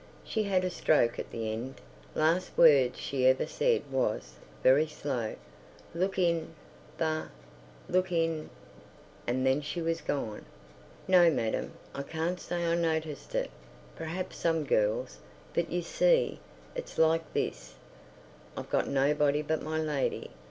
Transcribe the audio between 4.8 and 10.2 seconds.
slow, "Look in—the—Look—in—" And then she was